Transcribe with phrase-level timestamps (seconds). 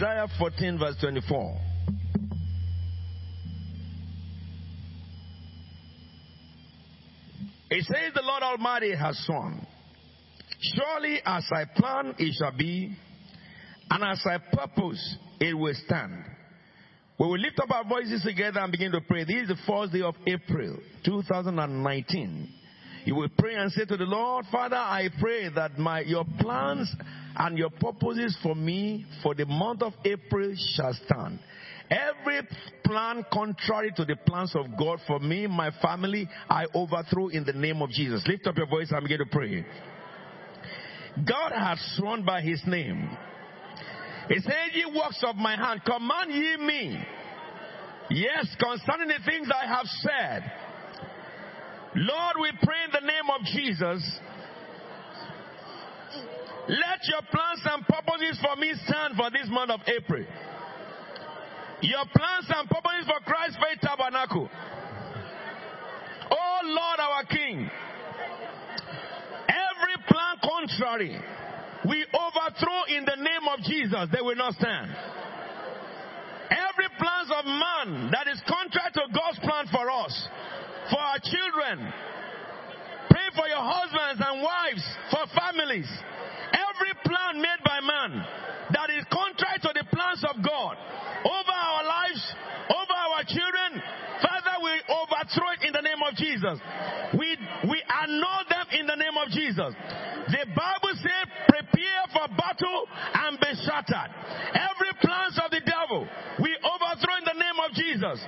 [0.00, 1.58] Isaiah 14, verse 24.
[7.70, 9.66] It says, The Lord Almighty has sworn,
[10.74, 12.96] Surely as I plan, it shall be,
[13.90, 16.24] and as I purpose, it will stand.
[17.18, 19.24] We will lift up our voices together and begin to pray.
[19.24, 22.54] This is the first day of April 2019.
[23.04, 26.94] You will pray and say to the Lord, Father, I pray that my, your plans
[27.36, 31.38] and your purposes for me for the month of April shall stand.
[31.90, 32.46] Every
[32.84, 37.52] plan contrary to the plans of God for me, my family, I overthrow in the
[37.52, 38.22] name of Jesus.
[38.26, 39.64] Lift up your voice and begin to pray.
[41.26, 43.10] God has sworn by his name.
[44.28, 47.04] He said, Ye works of my hand, command ye me.
[48.10, 50.52] Yes, concerning the things I have said.
[51.94, 54.20] Lord, we pray in the name of Jesus.
[56.68, 60.24] Let your plans and purposes for me stand for this month of April.
[61.82, 64.48] Your plans and purposes for Christ Faith Tabernacle.
[66.30, 67.68] Oh Lord our King.
[69.48, 71.20] Every plan contrary,
[71.88, 74.08] we overthrow in the name of Jesus.
[74.12, 74.90] They will not stand.
[76.50, 80.28] Every plans of man that is contrary to God's plan for us,
[80.90, 81.86] for our children,
[83.08, 85.88] pray for your husbands and wives, for families.
[86.50, 88.26] Every plan made by man
[88.74, 90.74] that is contrary to the plans of God
[91.24, 92.22] over our lives,
[92.70, 93.82] over our children,
[94.20, 96.60] Father, we overthrow it in the name of Jesus.
[97.16, 97.36] We,
[97.68, 99.72] we annul them in the name of Jesus.
[100.28, 104.10] The Bible says, prepare for battle and be shattered.
[104.54, 106.06] Every plans of the devil,
[106.38, 108.18] we overthrow in the name of Jesus.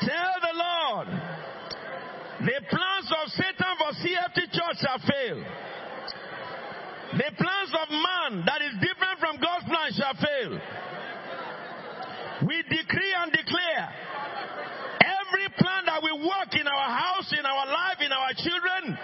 [0.00, 1.08] Tell the Lord,
[2.40, 5.44] the plans of Satan for CFT Church shall fail.
[7.12, 7.72] The plans
[8.30, 10.52] man that is different from God's plan shall fail.
[12.46, 13.84] We decree and declare
[15.02, 18.96] every plan that we work in our house, in our life, in our children,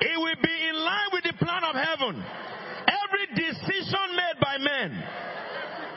[0.00, 2.22] it will be in line with the plan of heaven.
[2.88, 4.90] Every decision made by men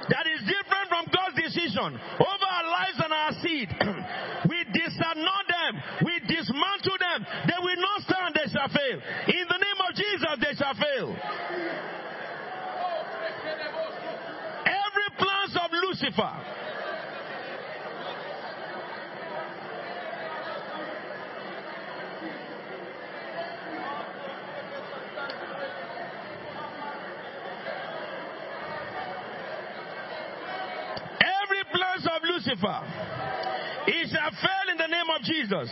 [0.10, 3.70] that is different from God's decision over our lives and our seed,
[4.52, 5.74] we disannul them,
[6.04, 7.20] we dismantle them.
[7.48, 9.00] They will not stand, they shall fail.
[9.28, 11.16] In the name of Jesus, they shall fail.
[14.66, 16.34] Every plans of Lucifer.
[31.20, 32.22] Every plans of
[32.54, 32.82] Lucifer.
[33.88, 35.70] It shall fail in the name of Jesus.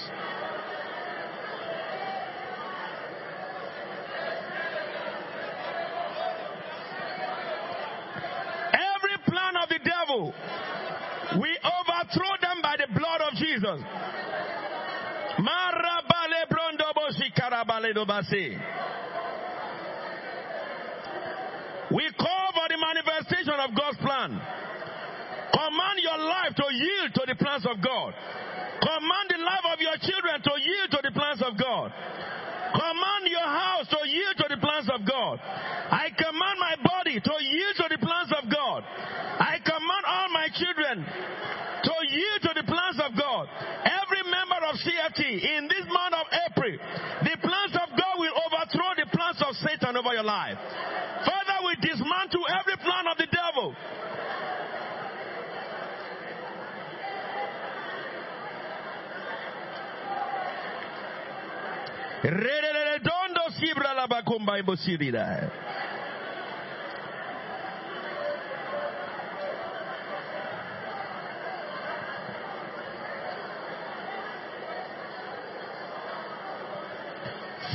[8.73, 10.33] Every plan of the devil,
[11.39, 13.81] we overthrow them by the blood of Jesus.
[21.93, 24.41] We call for the manifestation of God's plan.
[26.51, 28.11] Life to yield to the plans of God.
[28.81, 31.93] Command the life of your children to yield to the plans of God.
[32.75, 35.39] Command your house to yield to the plans of God.
[35.39, 38.83] I command my body to yield to the plans of God.
[38.83, 40.95] I command all my children
[41.83, 43.47] to yield to the plans of God.
[43.87, 45.23] Every member of CFT
[45.55, 46.75] in this month of April,
[47.31, 50.59] the plans of God will overthrow the plans of Satan over your life.
[51.23, 53.75] Father, we dismantle every plan of the devil.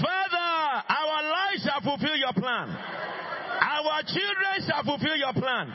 [0.01, 2.69] Father, our lives shall fulfill your plan.
[2.71, 5.75] Our children shall fulfill your plan.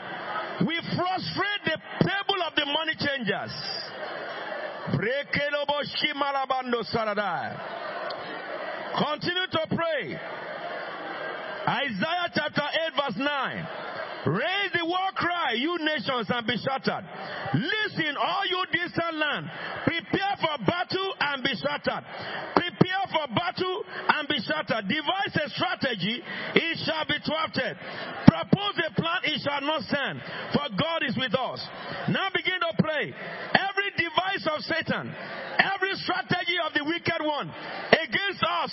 [0.66, 1.76] We frustrate the
[2.06, 3.52] table of the money changers.
[8.96, 10.18] Continue to pray.
[11.66, 13.66] Isaiah chapter 8 verse 9.
[14.22, 17.02] Raise the war cry, you nations, and be shattered.
[17.58, 19.50] Listen, all you distant land.
[19.82, 22.06] Prepare for battle and be shattered.
[22.54, 23.82] Prepare for battle
[24.14, 24.86] and be shattered.
[24.86, 26.22] Devise a strategy,
[26.54, 27.74] it shall be thwarted.
[28.30, 30.22] Propose a plan, it shall not stand.
[30.54, 31.58] For God is with us.
[32.06, 33.10] Now begin to pray.
[33.58, 35.10] Every device of Satan,
[35.58, 37.50] every strategy of the wicked one
[37.90, 38.70] against us,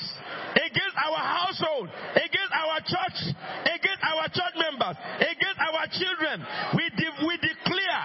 [0.62, 3.20] against our house household, against our church,
[3.66, 4.28] against our
[4.96, 6.46] against our children.
[6.76, 8.04] We, de- we declare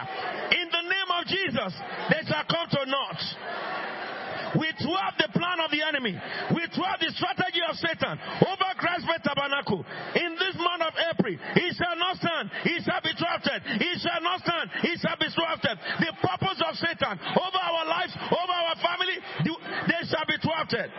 [0.53, 1.73] in the name of Jesus,
[2.11, 3.21] they shall come to naught.
[4.55, 6.15] We thwart the plan of the enemy.
[6.55, 9.83] We thwart the strategy of Satan over Christ's tabernacle.
[10.15, 12.51] In this month of April, he shall not stand.
[12.63, 13.61] He shall be thwarted.
[13.83, 14.71] He shall not stand.
[14.87, 15.75] He shall be thwarted.
[15.99, 20.91] The purpose of Satan over our lives, over our family, they shall be thwarted.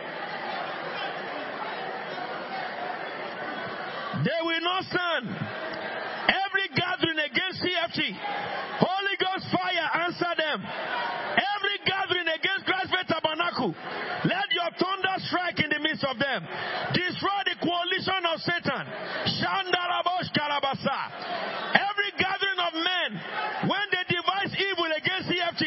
[4.20, 5.24] They will not stand.
[6.26, 8.00] Every gathering against CFT,
[8.84, 10.58] Holy Ghost fire answer them.
[11.36, 13.74] Every gathering against Christ's tabernacle,
[14.24, 16.42] let your thunder strike in the midst of them.
[16.92, 18.84] Destroy the coalition of Satan.
[19.38, 21.00] Shandarabosh Karabasa.
[21.76, 23.08] Every gathering of men,
[23.70, 25.64] when they devise evil against CFT,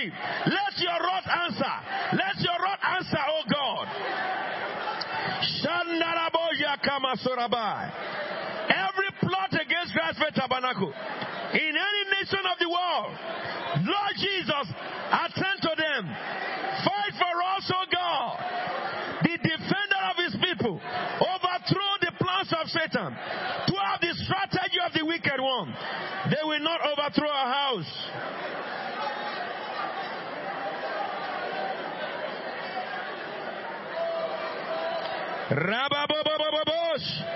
[0.51, 1.75] let your wrath answer.
[2.17, 3.85] Let your wrath answer, oh God.
[5.59, 6.81] Shandaraboya
[7.39, 7.91] Kamasurabai
[8.69, 10.93] every plot against Christ Faith Tabernacle
[11.53, 13.13] in any nation of the world.
[13.81, 14.65] Lord Jesus,
[15.09, 16.03] attend to them.
[16.85, 18.37] Fight for us, oh God.
[19.23, 20.79] The defender of his people.
[20.79, 23.09] Overthrow the plans of Satan.
[23.67, 25.73] To have the strategy of the wicked one.
[26.29, 28.09] They will not overthrow our house.
[35.49, 37.29] Rababobobobosh.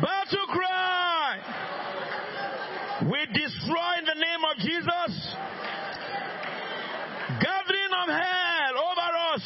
[0.00, 1.38] Battle cry.
[3.10, 5.10] We destroy in the name of Jesus.
[7.42, 9.44] Gathering of hell over us.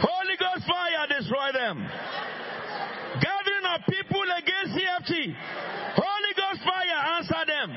[0.00, 1.86] Holy Ghost fire destroy them.
[3.20, 5.34] Gathering of people against CFT.
[5.96, 7.68] Holy Ghost fire answer them.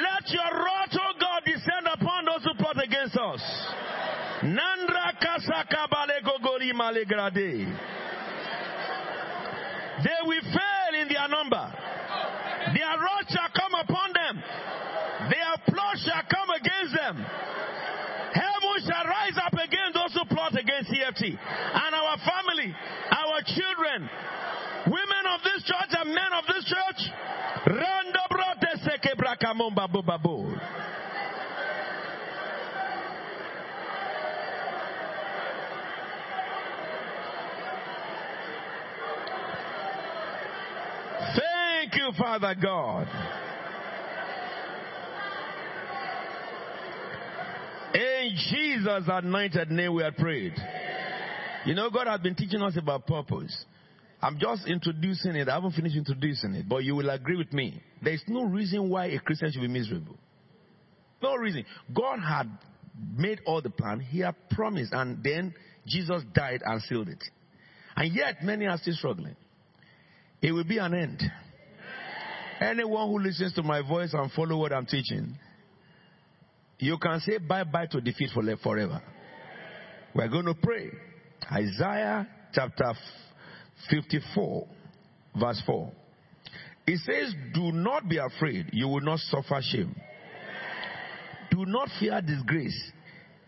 [0.00, 3.40] Let your wrath, oh God, descend upon those who plot against us.
[4.42, 6.38] Nandra kasaka balego
[10.04, 11.64] They will fail in their number.
[12.74, 14.42] Their wrath shall come upon them.
[15.26, 17.16] Their plot shall come against them.
[18.28, 21.34] Heaven shall rise up against those who plot against CFT.
[21.34, 22.70] And our family,
[23.10, 24.08] our children,
[24.86, 27.00] women of this church and men of this church.
[41.90, 43.08] Thank you, Father God.
[47.94, 50.52] In Jesus' anointed name, we have prayed.
[51.64, 53.64] You know, God has been teaching us about purpose.
[54.20, 55.48] I'm just introducing it.
[55.48, 57.80] I haven't finished introducing it, but you will agree with me.
[58.02, 60.16] There is no reason why a Christian should be miserable.
[61.22, 61.64] No reason.
[61.94, 62.50] God had
[63.16, 64.00] made all the plan.
[64.00, 65.54] He had promised, and then
[65.86, 67.24] Jesus died and sealed it.
[67.96, 69.36] And yet, many are still struggling.
[70.42, 71.22] It will be an end.
[72.60, 75.36] Anyone who listens to my voice and follow what I'm teaching,
[76.78, 79.00] you can say bye bye to defeat for forever.
[80.14, 80.90] We're going to pray.
[81.52, 82.92] Isaiah chapter
[83.90, 84.66] 54,
[85.38, 85.92] verse 4.
[86.86, 89.94] It says, Do not be afraid, you will not suffer shame.
[91.50, 92.78] Do not fear disgrace,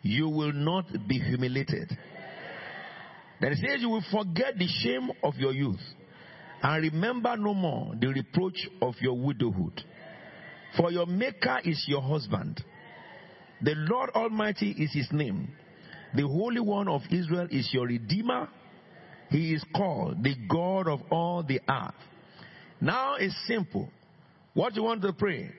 [0.03, 1.97] you will not be humiliated.
[3.41, 5.81] Then it says, You will forget the shame of your youth
[6.63, 9.83] and remember no more the reproach of your widowhood.
[10.77, 12.63] For your Maker is your husband.
[13.63, 15.53] The Lord Almighty is his name.
[16.15, 18.49] The Holy One of Israel is your Redeemer.
[19.31, 21.95] He is called the God of all the earth.
[22.81, 23.89] Now it's simple.
[24.55, 25.51] What you want to pray?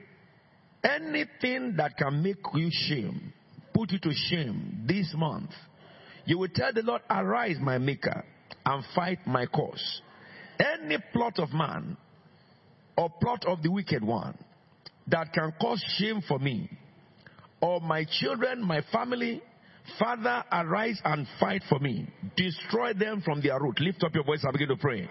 [0.83, 3.33] Anything that can make you shame,
[3.73, 5.51] put you to shame this month,
[6.25, 8.23] you will tell the Lord, Arise, my Maker,
[8.65, 10.01] and fight my cause.
[10.61, 11.97] Any plot of man
[12.95, 14.37] or plot of the wicked one
[15.07, 16.69] that can cause shame for me
[17.61, 19.41] or my children, my family,
[19.97, 22.07] Father, arise and fight for me.
[22.35, 23.79] Destroy them from their root.
[23.79, 25.09] Lift up your voice and begin to pray.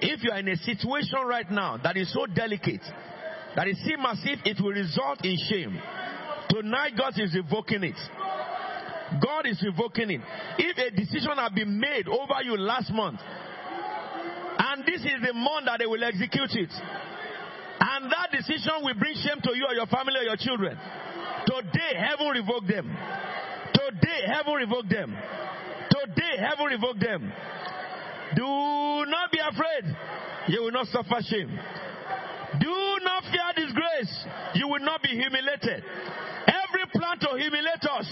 [0.00, 2.82] If you are in a situation right now that is so delicate,
[3.56, 5.80] that it seems as if it will result in shame,
[6.50, 7.96] tonight God is revoking it.
[9.22, 10.20] God is revoking it.
[10.58, 13.20] If a decision had been made over you last month,
[14.86, 16.72] this is the month that they will execute it,
[17.80, 20.76] and and that decision will bring shame to you or your family or your children,
[21.48, 22.84] today heaven revoke them.
[23.72, 25.16] Today heaven revoke them.
[25.88, 27.32] Today heaven revoke them.
[28.36, 29.96] Do not be afraid.
[30.48, 31.48] You will not suffer shame.
[32.60, 34.12] Do not fear disgrace.
[34.54, 35.80] You will not be humiliated.
[36.44, 38.08] Every plan to humiliate us,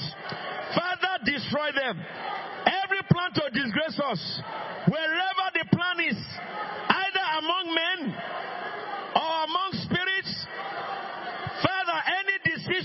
[0.72, 2.00] Father, destroy them.
[2.64, 4.40] Every plan to disgrace us,
[4.88, 6.16] wherever the plan is,
[6.88, 8.14] either among men
[9.14, 10.46] or among spirits,
[11.60, 11.98] Father,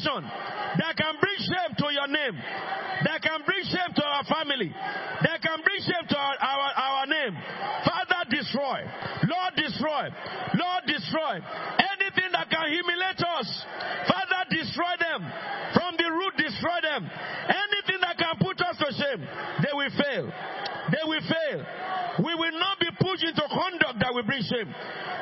[0.04, 2.36] that can bring shame to your name,
[3.06, 7.06] that can bring shame to our family, that can bring shame to our, our, our
[7.08, 7.34] name,
[7.86, 8.80] Father, destroy.
[9.25, 10.06] Lord, destroy.
[10.54, 11.36] Lord, destroy.
[11.98, 13.48] Anything that can humiliate us,
[14.06, 15.22] Father, destroy them.
[15.74, 17.04] From the root, destroy them.
[17.06, 19.22] Anything that can put us to shame,
[19.62, 20.25] they will fail.
[20.94, 21.60] They will fail.
[22.24, 24.74] We will not be pushed into conduct that will bring shame.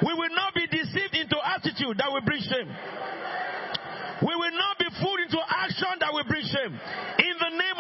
[0.06, 2.70] We will not be deceived into attitude that will bring shame.
[4.24, 6.72] We will not be fooled into action that will bring shame.
[6.72, 7.78] In the name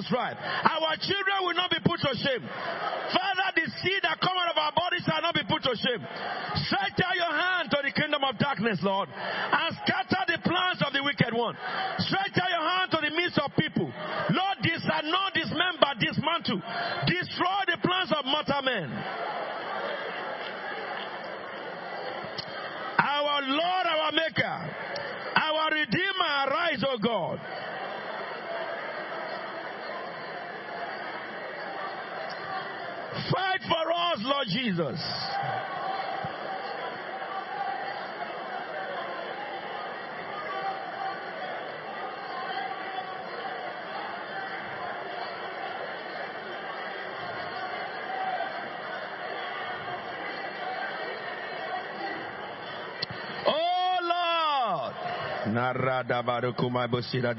[0.00, 0.36] Jesus Christ.
[0.40, 2.40] Our children will not be put to shame.
[2.40, 6.00] Father, the seed that come out of our bodies shall not be put to shame.
[6.64, 10.92] Stretch out your hand to the kingdom of darkness, Lord, and scatter the plans of
[10.92, 11.56] the wicked one.
[11.98, 13.92] Stretch out your hand to the midst of people.
[14.30, 16.62] Lord, disannul, dismember, dismantle,
[17.06, 18.88] destroy the plans of mortal men.
[23.00, 24.58] Our Lord, our Maker,
[25.36, 27.40] our Redeemer, arise, O God.
[33.30, 35.00] Fight for us, Lord Jesus.
[53.46, 54.94] Oh Lord.
[55.52, 57.34] Narada barukumai bosira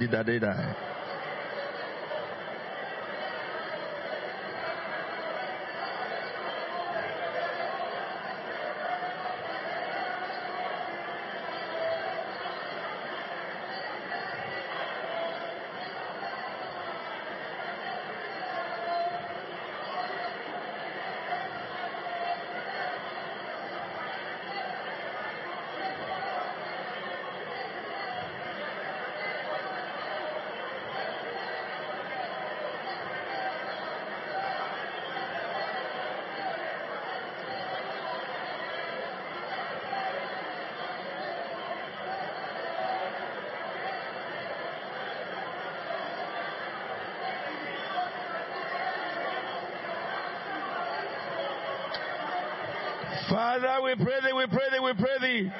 [53.51, 55.51] Father, we pray thee, we pray thee, we pray thee.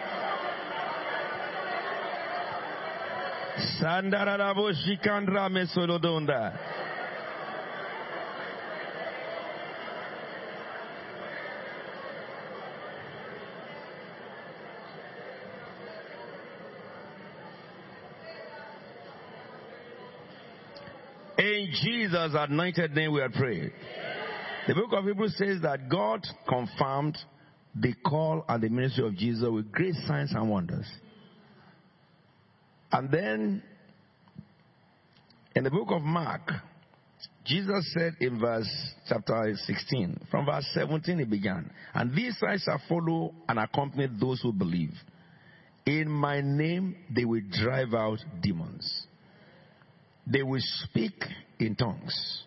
[3.82, 6.58] Sandarabo shikandra mesolodonda.
[21.38, 23.72] In Jesus' anointed name we are praying.
[24.70, 27.18] The book of Hebrews says that God confirmed
[27.76, 30.86] the call and the ministry of Jesus with great signs and wonders.
[32.92, 33.64] And then
[35.56, 36.42] in the book of Mark,
[37.46, 38.70] Jesus said in verse
[39.08, 44.42] chapter 16, from verse 17 it began, and these signs shall follow and accompany those
[44.42, 44.94] who believe.
[45.86, 49.08] In my name they will drive out demons.
[50.28, 51.14] They will speak
[51.60, 52.44] in tongues.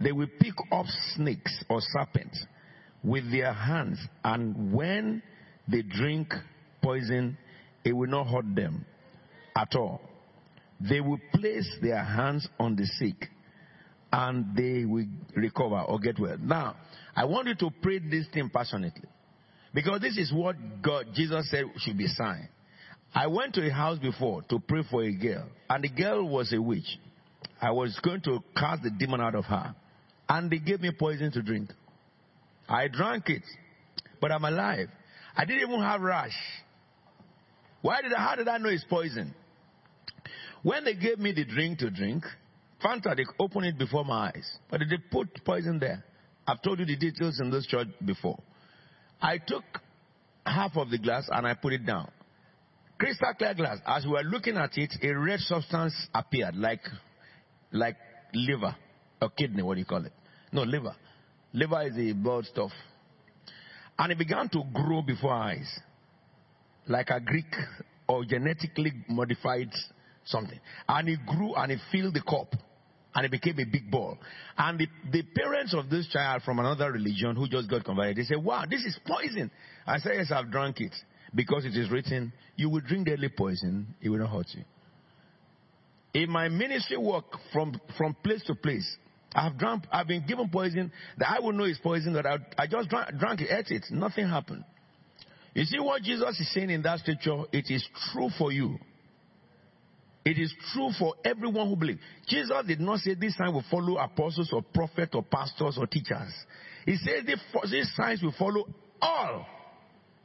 [0.00, 2.44] They will pick up snakes or serpents
[3.04, 5.22] with their hands, and when
[5.68, 6.32] they drink
[6.82, 7.36] poison,
[7.84, 8.84] it will not hurt them
[9.56, 10.00] at all.
[10.80, 13.28] They will place their hands on the sick
[14.12, 16.36] and they will recover or get well.
[16.38, 16.76] Now,
[17.14, 19.08] I want you to pray this thing passionately
[19.72, 22.48] because this is what God, Jesus said should be signed.
[23.14, 26.52] I went to a house before to pray for a girl, and the girl was
[26.52, 26.98] a witch.
[27.60, 29.74] I was going to cast the demon out of her,
[30.28, 31.70] and they gave me poison to drink.
[32.72, 33.42] I drank it,
[34.18, 34.88] but I'm alive.
[35.36, 36.36] I didn't even have rash.
[37.82, 39.34] Why did I, how did I know it's poison?
[40.62, 42.24] When they gave me the drink to drink,
[42.82, 44.50] Fanta, they opened it before my eyes.
[44.70, 46.02] But did they put poison there.
[46.46, 48.40] I've told you the details in this church before.
[49.20, 49.64] I took
[50.46, 52.10] half of the glass and I put it down.
[52.98, 53.78] Crystal clear glass.
[53.86, 56.82] As we were looking at it, a red substance appeared, like,
[57.70, 57.96] like
[58.32, 58.74] liver
[59.20, 59.62] or kidney.
[59.62, 60.12] What do you call it?
[60.52, 60.94] No, liver.
[61.52, 62.70] Liver is the blood stuff.
[63.98, 65.80] And it began to grow before eyes.
[66.88, 67.54] like a Greek
[68.08, 69.70] or genetically modified
[70.24, 70.58] something.
[70.88, 72.54] And it grew and it filled the cup
[73.14, 74.18] and it became a big ball.
[74.56, 78.24] And the, the parents of this child from another religion who just got converted, they
[78.24, 79.50] said, wow, this is poison.
[79.86, 80.94] I said, yes, I've drunk it.
[81.34, 84.64] Because it is written, you will drink deadly poison, it will not hurt you.
[86.14, 88.86] In my ministry work from, from place to place,
[89.34, 92.66] I've drunk, I've been given poison that I will know is poison that I, I
[92.66, 93.84] just drank, drank it, ate it.
[93.90, 94.64] Nothing happened.
[95.54, 97.42] You see what Jesus is saying in that scripture?
[97.52, 98.78] It is true for you.
[100.24, 102.00] It is true for everyone who believes.
[102.28, 106.32] Jesus did not say this sign will follow apostles or prophets or pastors or teachers.
[106.86, 108.66] He said these signs will follow
[109.00, 109.46] all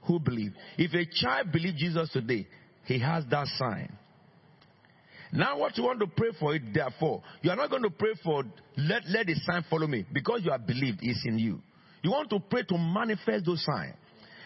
[0.03, 0.53] who believe.
[0.77, 2.47] If a child believes Jesus today,
[2.85, 3.97] he has that sign.
[5.31, 8.13] Now, what you want to pray for it, therefore, you are not going to pray
[8.24, 8.43] for
[8.77, 11.60] let, let the sign follow me because you have believed is in you.
[12.01, 13.96] You want to pray to manifest those signs.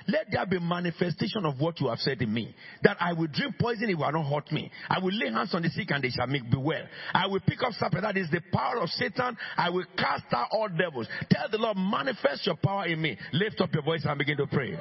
[0.07, 2.55] Let there be manifestation of what you have said in me.
[2.83, 4.71] That I will drink poison, it will not hurt me.
[4.89, 6.83] I will lay hands on the sick and they shall make be well.
[7.13, 9.37] I will pick up serpent, that is the power of Satan.
[9.57, 11.07] I will cast out all devils.
[11.29, 13.17] Tell the Lord, manifest your power in me.
[13.33, 14.77] Lift up your voice and begin to pray.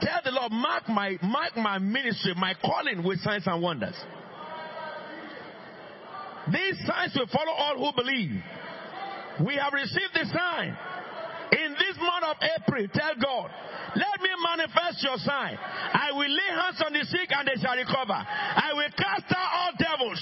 [0.00, 3.96] Tell the Lord, mark my mark my ministry, my calling with signs and wonders.
[6.52, 8.40] These signs will follow all who believe.
[9.44, 10.76] We have received the sign.
[11.52, 13.50] In this month of April, tell God,
[13.96, 15.56] let me manifest your sign.
[15.56, 18.16] I will lay hands on the sick and they shall recover.
[18.16, 20.20] I will cast out all devils.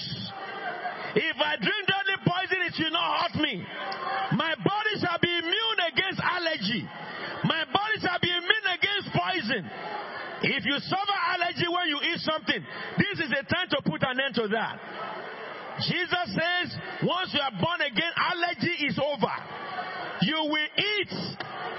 [1.17, 3.65] If I drink deadly poison, it will not hurt me.
[4.37, 6.87] My body shall be immune against allergy.
[7.45, 9.63] My body shall be immune against poison.
[10.43, 12.61] If you suffer allergy when you eat something,
[12.99, 14.79] this is the time to put an end to that.
[15.87, 19.35] Jesus says, once you are born again, allergy is over.
[20.23, 21.13] You will eat,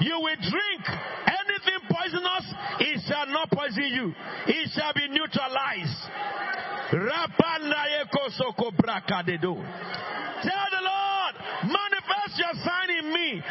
[0.06, 0.84] you will drink
[1.26, 2.46] anything poisonous,
[2.80, 4.14] it shall not poison you.
[4.46, 5.98] It shall be neutralized.
[10.38, 11.34] Tell the Lord,
[11.66, 13.42] manifest your sign in me,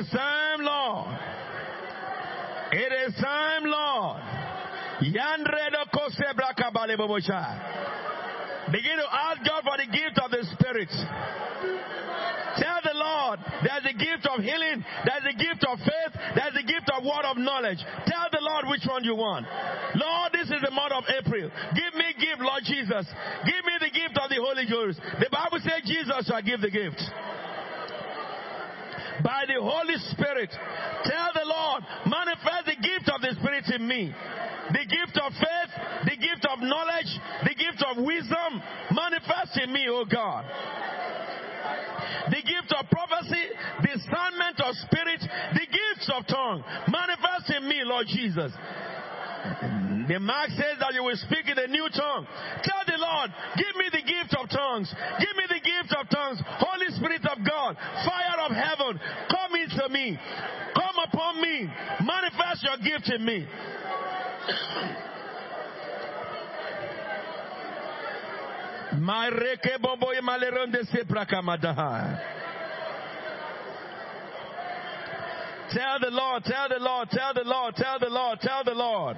[0.00, 1.18] is time, Lord.
[2.72, 4.22] It is time, Lord.
[8.70, 10.88] Begin to ask God for the gift of the Spirit.
[12.56, 16.62] Tell the Lord there's a gift of healing, there's a gift of faith, there's a
[16.62, 17.80] gift of word of knowledge.
[18.06, 19.46] Tell the Lord which one you want.
[19.96, 21.50] Lord, this is the month of April.
[21.74, 23.06] Give me gift, Lord Jesus.
[23.44, 25.00] Give me the gift of the Holy Ghost.
[25.18, 27.00] The Bible says Jesus shall give the gift
[29.22, 30.50] by the Holy Spirit.
[31.04, 34.12] Tell the Lord, manifest the gift of the Spirit in me.
[34.70, 35.72] The gift of faith,
[36.04, 37.10] the gift of knowledge,
[37.42, 40.44] the gift of wisdom, manifest in me, O God.
[42.30, 43.44] The gift of prophecy,
[43.82, 45.20] discernment of spirit,
[45.54, 48.52] the gifts of tongue, manifest in me, Lord Jesus.
[49.42, 52.26] The mark says that you will speak in a new tongue.
[52.62, 54.92] Tell the Lord, give me the gift of tongues.
[55.18, 56.38] Give me the gift of tongues.
[56.46, 57.76] Holy Spirit of God,
[58.06, 59.00] fire of heaven,
[59.30, 60.18] come into me.
[60.74, 61.66] Come upon me.
[62.06, 63.46] Manifest your gift in me.
[68.98, 72.20] My reke bobo maleronde se prakamadaha.
[75.72, 79.16] Tell the Lord, tell the Lord, tell the Lord, tell the Lord, tell the Lord.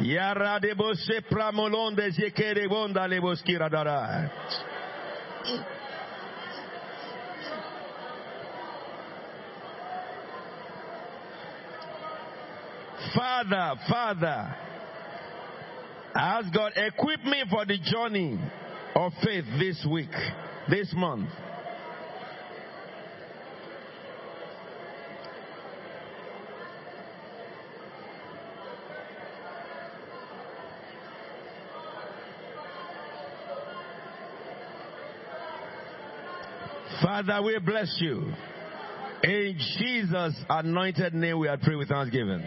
[0.00, 4.30] Yara de boshe pramolonde zekere bonda le boskira dara.
[13.14, 14.56] Father, Father,
[16.14, 18.38] ask God, equip me for the journey
[18.94, 20.14] of faith this week,
[20.68, 21.30] this month.
[37.26, 38.32] Father, we bless you.
[39.24, 42.44] In Jesus' anointed name, we are praying with thanksgiving.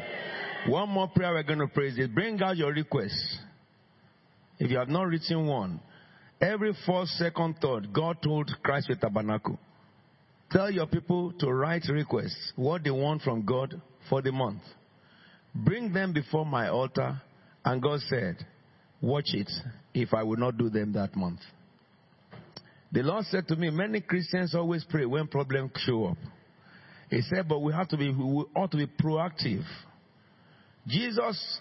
[0.68, 3.40] One more prayer we're going to pray is bring out your requests.
[4.60, 5.82] If you have not written one,
[6.40, 9.60] every fourth, second, third, God told Christ Faith Tabernacle.
[10.52, 14.62] Tell your people to write requests, what they want from God for the month.
[15.54, 17.22] Bring them before my altar,
[17.66, 18.38] and God said,
[19.02, 19.52] Watch it
[19.94, 21.42] if I will not do them that month.
[22.92, 26.18] The Lord said to me, many Christians always pray when problems show up.
[27.10, 29.64] He said, but we have to be, we ought to be proactive.
[30.88, 31.60] Jesus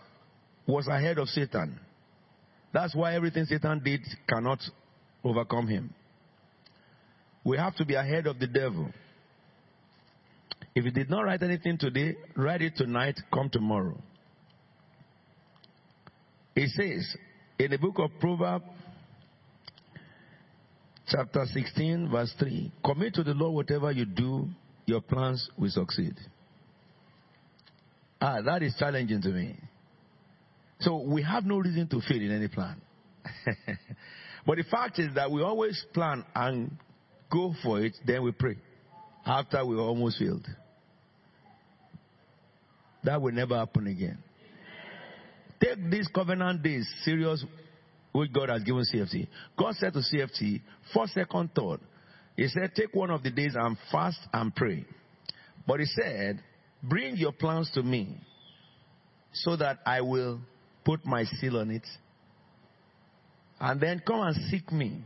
[0.66, 1.78] was ahead of Satan.
[2.72, 4.60] That's why everything Satan did cannot
[5.24, 5.92] overcome him.
[7.44, 8.90] We have to be ahead of the devil.
[10.74, 13.98] If you did not write anything today, write it tonight, come tomorrow.
[16.54, 17.16] It says
[17.58, 18.64] in the book of Proverbs,
[21.10, 24.48] chapter 16, verse 3 Commit to the Lord whatever you do,
[24.86, 26.14] your plans will succeed.
[28.20, 29.56] Ah, that is challenging to me.
[30.80, 32.80] So we have no reason to fail in any plan.
[34.46, 36.76] but the fact is that we always plan and
[37.30, 38.56] go for it, then we pray
[39.26, 40.46] after we almost failed.
[43.04, 44.18] That will never happen again.
[45.62, 47.44] Take these covenant days serious
[48.12, 49.28] which God has given CFT.
[49.58, 50.60] God said to CFT,
[50.92, 51.80] for second thought,
[52.36, 54.84] He said, take one of the days and fast and pray.
[55.66, 56.42] But He said,
[56.82, 58.18] bring your plans to me
[59.32, 60.40] so that I will
[60.84, 61.86] put my seal on it.
[63.60, 65.02] And then come and seek me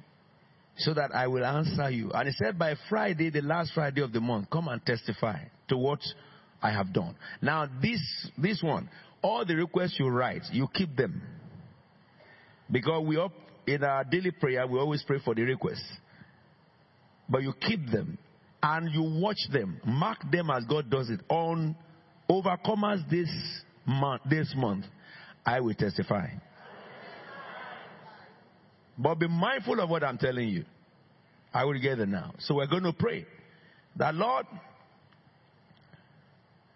[0.79, 2.11] so that I will answer you.
[2.13, 5.77] And He said, by Friday, the last Friday of the month, come and testify to
[5.77, 6.01] what
[6.63, 7.17] I have done.
[7.43, 8.01] Now, this,
[8.39, 8.89] this one,
[9.23, 11.23] all the requests you write, you keep them.
[12.75, 13.31] Because we up
[13.69, 15.89] in our daily prayer, we always pray for the requests.
[17.29, 18.19] But you keep them
[18.61, 21.21] and you watch them, mark them as God does it.
[21.29, 21.77] On
[22.29, 23.29] overcomers this
[23.87, 24.87] month, this month,
[25.47, 26.27] I will testify.
[28.99, 30.65] But be mindful of what I'm telling you.
[31.53, 32.35] I will get now.
[32.41, 33.25] So we're going to pray
[33.95, 34.47] that Lord,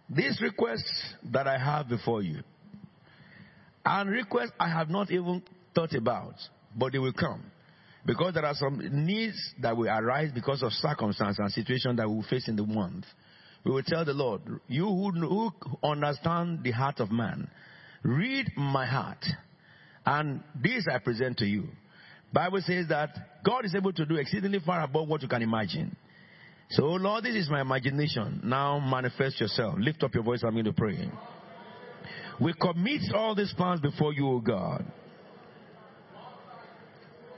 [0.09, 2.45] these requests that I have before you,
[3.85, 5.43] and requests I have not even
[5.79, 6.35] thought about,
[6.77, 7.45] but they will come.
[8.05, 12.17] Because there are some needs that will arise because of circumstance and situation that we
[12.17, 13.05] will face in the month.
[13.65, 15.53] We will tell the Lord, you who, who
[15.85, 17.49] understand the heart of man,
[18.03, 19.25] read my heart.
[20.05, 21.69] And this I present to you.
[22.33, 23.11] Bible says that
[23.45, 25.97] God is able to do exceedingly far above what you can imagine.
[26.71, 28.41] So, oh Lord, this is my imagination.
[28.43, 29.77] Now manifest yourself.
[29.79, 30.43] Lift up your voice.
[30.45, 31.11] I'm going to pray.
[32.41, 34.85] We commit all these plans before you, O God.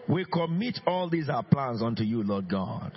[0.09, 2.93] We commit all these our plans unto you, Lord God.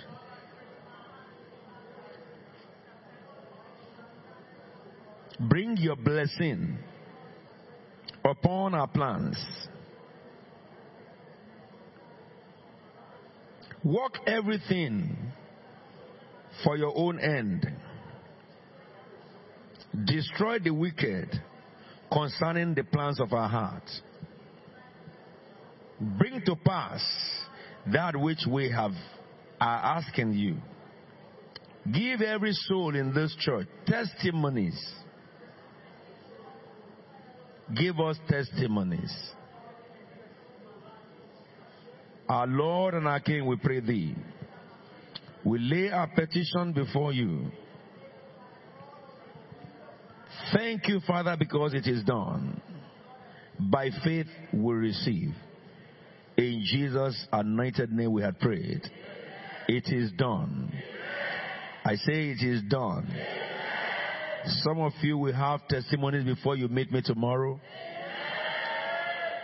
[5.40, 6.78] Bring your blessing
[8.24, 9.36] upon our plans.
[13.84, 15.16] Work everything
[16.62, 17.66] for your own end.
[20.06, 21.28] Destroy the wicked
[22.10, 24.00] concerning the plans of our hearts
[26.00, 27.02] bring to pass
[27.92, 28.92] that which we have
[29.60, 30.56] are asking you.
[31.92, 34.78] Give every soul in this church testimonies.
[37.74, 39.14] Give us testimonies.
[42.28, 44.14] Our Lord and our King, we pray thee.
[45.44, 47.50] We lay our petition before you.
[50.54, 52.60] Thank you, Father, because it is done.
[53.60, 55.34] By faith we receive.
[56.36, 58.82] In Jesus' anointed name we have prayed.
[59.68, 60.72] It is done.
[61.84, 63.06] I say it is done.
[64.62, 67.60] Some of you will have testimonies before you meet me tomorrow.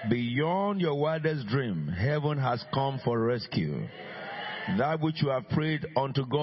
[0.08, 3.86] Beyond your wildest dream, heaven has come for rescue.
[4.78, 6.38] That which you have prayed unto God